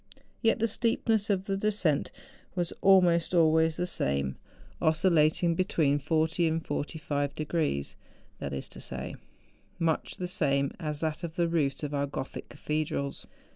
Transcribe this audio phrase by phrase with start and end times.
[0.41, 2.09] Yet the steepness of the descent
[2.55, 4.35] was almost always the same,
[4.81, 5.21] oscil THE JUNGFRAU.
[5.27, 7.95] 81 lating between 40 and 45 degrees,
[8.39, 9.13] that is to say.
[9.77, 13.27] much the same as that of tlie roofs of our Gothic cathedrals.